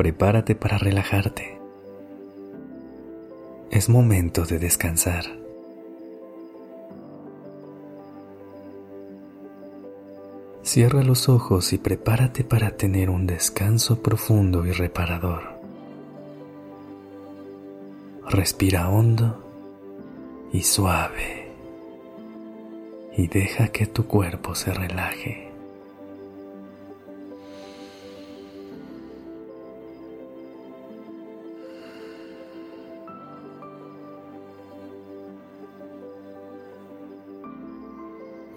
Prepárate 0.00 0.54
para 0.54 0.78
relajarte. 0.78 1.60
Es 3.70 3.90
momento 3.90 4.46
de 4.46 4.58
descansar. 4.58 5.26
Cierra 10.62 11.02
los 11.02 11.28
ojos 11.28 11.74
y 11.74 11.76
prepárate 11.76 12.44
para 12.44 12.78
tener 12.78 13.10
un 13.10 13.26
descanso 13.26 14.00
profundo 14.02 14.64
y 14.64 14.72
reparador. 14.72 15.60
Respira 18.26 18.88
hondo 18.88 19.44
y 20.50 20.62
suave 20.62 21.52
y 23.18 23.28
deja 23.28 23.68
que 23.68 23.84
tu 23.84 24.06
cuerpo 24.06 24.54
se 24.54 24.72
relaje. 24.72 25.49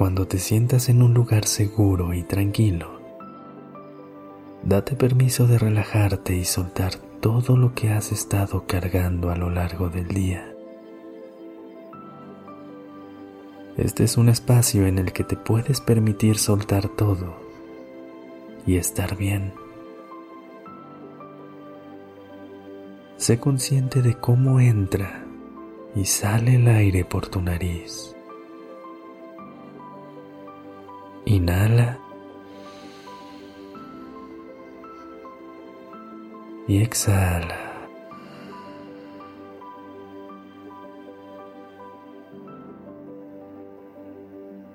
Cuando 0.00 0.26
te 0.26 0.38
sientas 0.38 0.88
en 0.88 1.02
un 1.02 1.12
lugar 1.12 1.44
seguro 1.44 2.14
y 2.14 2.22
tranquilo, 2.22 3.02
date 4.62 4.96
permiso 4.96 5.46
de 5.46 5.58
relajarte 5.58 6.34
y 6.34 6.46
soltar 6.46 6.94
todo 7.20 7.54
lo 7.58 7.74
que 7.74 7.90
has 7.90 8.10
estado 8.10 8.66
cargando 8.66 9.28
a 9.28 9.36
lo 9.36 9.50
largo 9.50 9.90
del 9.90 10.08
día. 10.08 10.54
Este 13.76 14.04
es 14.04 14.16
un 14.16 14.30
espacio 14.30 14.86
en 14.86 14.96
el 14.96 15.12
que 15.12 15.22
te 15.22 15.36
puedes 15.36 15.82
permitir 15.82 16.38
soltar 16.38 16.88
todo 16.88 17.36
y 18.66 18.76
estar 18.76 19.18
bien. 19.18 19.52
Sé 23.18 23.38
consciente 23.38 24.00
de 24.00 24.14
cómo 24.14 24.60
entra 24.60 25.26
y 25.94 26.06
sale 26.06 26.54
el 26.54 26.68
aire 26.68 27.04
por 27.04 27.28
tu 27.28 27.42
nariz. 27.42 28.16
Inhala. 31.50 31.98
Y 36.68 36.80
exhala. 36.80 37.56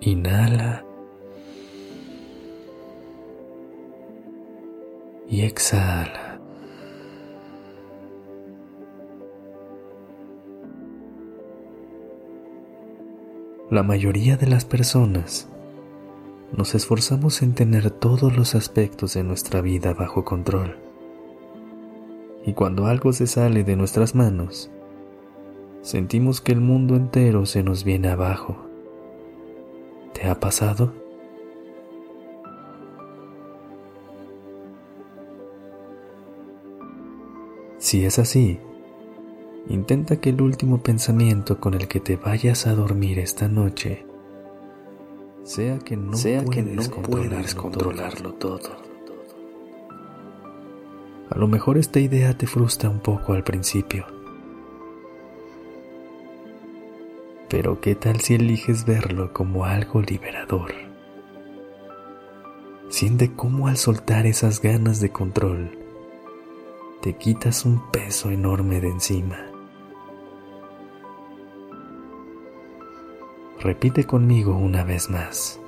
Inhala. 0.00 0.82
Y 5.28 5.42
exhala. 5.42 6.40
La 13.70 13.82
mayoría 13.82 14.38
de 14.38 14.46
las 14.46 14.64
personas 14.64 15.51
nos 16.56 16.74
esforzamos 16.74 17.42
en 17.42 17.54
tener 17.54 17.90
todos 17.90 18.36
los 18.36 18.54
aspectos 18.54 19.14
de 19.14 19.24
nuestra 19.24 19.62
vida 19.62 19.94
bajo 19.94 20.24
control. 20.24 20.76
Y 22.44 22.52
cuando 22.52 22.86
algo 22.86 23.12
se 23.12 23.26
sale 23.26 23.64
de 23.64 23.76
nuestras 23.76 24.14
manos, 24.14 24.70
sentimos 25.80 26.40
que 26.40 26.52
el 26.52 26.60
mundo 26.60 26.96
entero 26.96 27.46
se 27.46 27.62
nos 27.62 27.84
viene 27.84 28.08
abajo. 28.08 28.56
¿Te 30.12 30.28
ha 30.28 30.38
pasado? 30.38 30.92
Si 37.78 38.04
es 38.04 38.18
así, 38.18 38.60
intenta 39.68 40.16
que 40.16 40.30
el 40.30 40.42
último 40.42 40.82
pensamiento 40.82 41.58
con 41.58 41.74
el 41.74 41.88
que 41.88 41.98
te 41.98 42.16
vayas 42.16 42.66
a 42.66 42.74
dormir 42.74 43.18
esta 43.18 43.48
noche 43.48 44.04
sea 45.44 45.78
que 45.78 45.96
no, 45.96 46.16
sea 46.16 46.44
que 46.44 46.62
no 46.62 46.82
puedes 46.82 47.54
controlarlo 47.54 48.34
todo. 48.34 48.82
A 51.30 51.38
lo 51.38 51.48
mejor 51.48 51.78
esta 51.78 51.98
idea 51.98 52.36
te 52.36 52.46
frustra 52.46 52.90
un 52.90 53.00
poco 53.00 53.32
al 53.32 53.42
principio. 53.42 54.06
Pero 57.48 57.80
¿qué 57.80 57.94
tal 57.94 58.20
si 58.20 58.34
eliges 58.34 58.84
verlo 58.84 59.32
como 59.32 59.64
algo 59.64 60.00
liberador? 60.00 60.72
Siente 62.88 63.32
cómo 63.34 63.68
al 63.68 63.78
soltar 63.78 64.26
esas 64.26 64.60
ganas 64.60 65.00
de 65.00 65.10
control, 65.10 65.78
te 67.00 67.16
quitas 67.16 67.64
un 67.64 67.90
peso 67.90 68.30
enorme 68.30 68.80
de 68.80 68.88
encima. 68.88 69.51
Repite 73.62 74.02
conmigo 74.02 74.56
una 74.56 74.82
vez 74.82 75.08
más. 75.08 75.60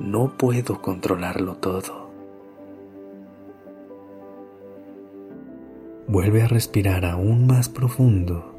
No 0.00 0.36
puedo 0.36 0.82
controlarlo 0.82 1.54
todo. 1.54 2.10
Vuelve 6.08 6.42
a 6.42 6.48
respirar 6.48 7.04
aún 7.04 7.46
más 7.46 7.68
profundo. 7.68 8.56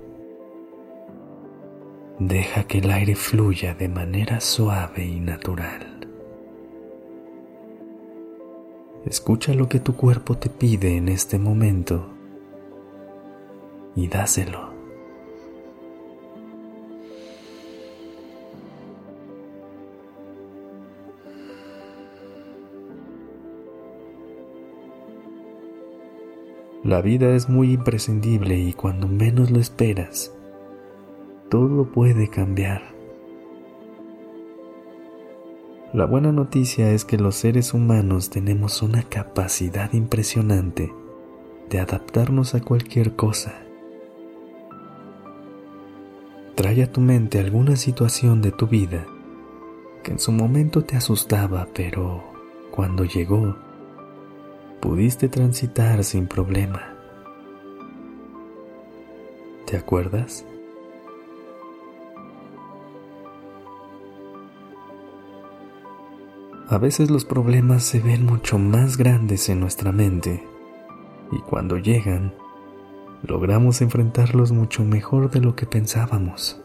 Deja 2.20 2.64
que 2.64 2.78
el 2.78 2.90
aire 2.90 3.16
fluya 3.16 3.74
de 3.74 3.90
manera 3.90 4.40
suave 4.40 5.04
y 5.04 5.20
natural. 5.20 6.08
Escucha 9.06 9.54
lo 9.54 9.68
que 9.68 9.82
tu 9.82 9.98
cuerpo 9.98 10.38
te 10.38 10.50
pide 10.50 10.96
en 10.96 11.10
este 11.10 11.38
momento 11.38 12.08
y 13.94 14.08
dáselo. 14.08 14.73
La 26.84 27.02
vida 27.02 27.34
es 27.34 27.48
muy 27.48 27.72
imprescindible 27.72 28.60
y 28.60 28.74
cuando 28.74 29.08
menos 29.08 29.52
lo 29.52 29.62
esperas, 29.62 30.36
todo 31.50 31.86
puede 31.86 32.28
cambiar. 32.30 32.82
La 35.94 36.06
buena 36.06 36.34
noticia 36.34 36.92
es 36.92 37.06
que 37.06 37.18
los 37.18 37.36
seres 37.36 37.74
humanos 37.74 38.30
tenemos 38.30 38.82
una 38.82 39.04
capacidad 39.04 39.94
impresionante 39.94 40.92
de 41.70 41.80
adaptarnos 41.80 42.54
a 42.54 42.60
cualquier 42.60 43.16
cosa. 43.16 43.54
Trae 46.56 46.84
a 46.84 46.92
tu 46.92 47.00
mente 47.00 47.40
alguna 47.40 47.78
situación 47.78 48.42
de 48.42 48.52
tu 48.52 48.68
vida 48.68 49.06
que 50.04 50.12
en 50.12 50.20
su 50.20 50.34
momento 50.34 50.84
te 50.84 50.98
asustaba, 50.98 51.70
pero 51.74 52.26
cuando 52.72 53.06
llegó, 53.06 53.56
pudiste 54.84 55.30
transitar 55.30 56.04
sin 56.04 56.28
problema. 56.28 56.82
¿Te 59.66 59.78
acuerdas? 59.78 60.46
A 66.68 66.78
veces 66.78 67.10
los 67.10 67.24
problemas 67.24 67.84
se 67.84 68.02
ven 68.02 68.26
mucho 68.26 68.60
más 68.60 68.98
grandes 68.98 69.48
en 69.48 69.62
nuestra 69.62 69.94
mente 69.94 70.46
y 71.32 71.40
cuando 71.40 71.78
llegan, 71.78 72.34
logramos 73.22 73.82
enfrentarlos 73.82 74.52
mucho 74.52 74.84
mejor 74.84 75.32
de 75.32 75.40
lo 75.40 75.56
que 75.56 75.66
pensábamos. 75.66 76.62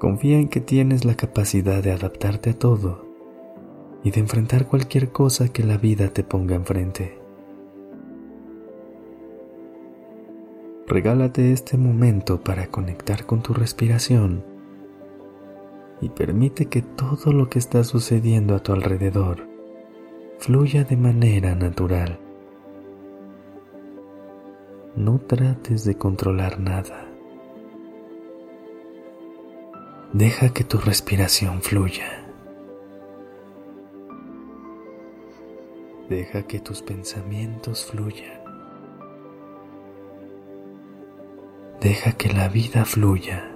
Confía 0.00 0.38
en 0.38 0.48
que 0.48 0.60
tienes 0.60 1.04
la 1.04 1.14
capacidad 1.14 1.84
de 1.84 1.92
adaptarte 1.92 2.50
a 2.50 2.58
todo 2.58 3.11
y 4.04 4.10
de 4.10 4.20
enfrentar 4.20 4.66
cualquier 4.66 5.10
cosa 5.10 5.48
que 5.48 5.62
la 5.62 5.76
vida 5.76 6.08
te 6.08 6.24
ponga 6.24 6.54
enfrente. 6.54 7.18
Regálate 10.86 11.52
este 11.52 11.78
momento 11.78 12.42
para 12.42 12.66
conectar 12.66 13.24
con 13.24 13.42
tu 13.42 13.54
respiración 13.54 14.44
y 16.00 16.08
permite 16.08 16.66
que 16.66 16.82
todo 16.82 17.32
lo 17.32 17.48
que 17.48 17.58
está 17.58 17.84
sucediendo 17.84 18.54
a 18.54 18.58
tu 18.58 18.72
alrededor 18.72 19.48
fluya 20.38 20.82
de 20.82 20.96
manera 20.96 21.54
natural. 21.54 22.18
No 24.96 25.20
trates 25.20 25.84
de 25.84 25.96
controlar 25.96 26.58
nada. 26.58 27.06
Deja 30.12 30.52
que 30.52 30.64
tu 30.64 30.78
respiración 30.78 31.62
fluya. 31.62 32.21
Deja 36.12 36.42
que 36.42 36.60
tus 36.60 36.82
pensamientos 36.82 37.86
fluyan. 37.86 38.38
Deja 41.80 42.12
que 42.12 42.28
la 42.28 42.48
vida 42.48 42.84
fluya 42.84 43.50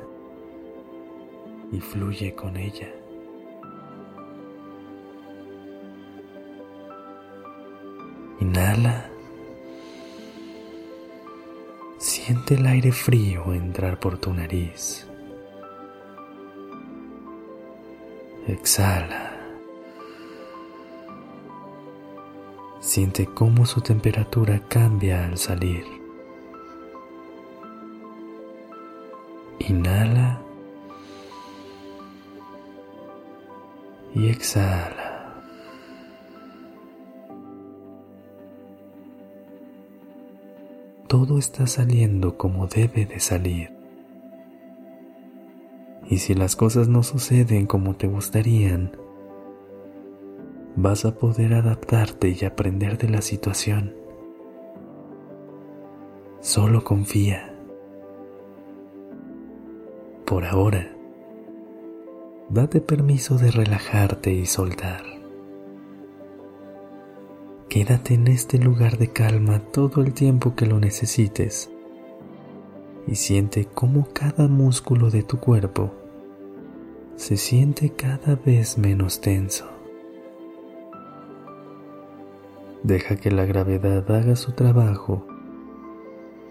y 1.71 1.81
fluye 1.81 2.35
con 2.35 2.57
ella. 2.57 2.91
Inhala. 8.41 9.11
Siente 11.99 12.55
el 12.55 12.67
aire 12.67 12.91
frío 12.91 13.53
entrar 13.53 14.01
por 14.01 14.17
tu 14.17 14.33
nariz. 14.33 15.07
Exhala. 18.49 19.36
Siente 22.87 23.27
cómo 23.27 23.67
su 23.67 23.81
temperatura 23.81 24.63
cambia 24.69 25.25
al 25.27 25.39
salir. 25.39 25.85
Inhala 29.59 30.41
y 34.15 34.29
exhala. 34.29 35.35
Todo 41.09 41.39
está 41.39 41.67
saliendo 41.67 42.39
como 42.39 42.69
debe 42.69 43.05
de 43.05 43.19
salir. 43.19 43.73
Y 46.09 46.19
si 46.19 46.35
las 46.35 46.55
cosas 46.55 46.87
no 46.87 47.03
suceden 47.03 47.67
como 47.67 47.97
te 47.97 48.07
gustarían, 48.07 48.93
vas 50.77 51.07
a 51.07 51.15
poder 51.15 51.55
adaptarte 51.55 52.37
y 52.39 52.45
aprender 52.45 52.99
de 52.99 53.09
la 53.09 53.23
situación. 53.23 53.95
Solo 56.41 56.85
confía. 56.85 57.55
Por 60.27 60.45
ahora, 60.45 60.95
date 62.51 62.81
permiso 62.81 63.39
de 63.39 63.51
relajarte 63.51 64.33
y 64.33 64.45
soltar. 64.45 65.03
Quédate 67.71 68.15
en 68.15 68.29
este 68.29 68.59
lugar 68.59 68.99
de 68.99 69.09
calma 69.09 69.59
todo 69.59 70.03
el 70.03 70.13
tiempo 70.13 70.55
que 70.55 70.67
lo 70.67 70.79
necesites 70.79 71.71
y 73.07 73.15
siente 73.15 73.67
cómo 73.67 74.09
cada 74.13 74.47
músculo 74.47 75.11
de 75.11 75.23
tu 75.23 75.39
cuerpo 75.39 75.93
se 77.17 77.37
siente 77.37 77.91
cada 77.91 78.37
vez 78.37 78.79
menos 78.79 79.21
tenso. 79.21 79.76
Deja 82.87 83.17
que 83.17 83.33
la 83.33 83.45
gravedad 83.45 84.09
haga 84.13 84.37
su 84.37 84.53
trabajo 84.53 85.27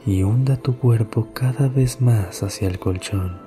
y 0.05 0.23
hunda 0.23 0.57
tu 0.57 0.77
cuerpo 0.77 1.29
cada 1.31 1.69
vez 1.69 2.01
más 2.01 2.43
hacia 2.43 2.67
el 2.67 2.77
colchón. 2.77 3.39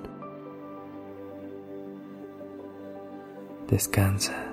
Descansa. 3.69 4.48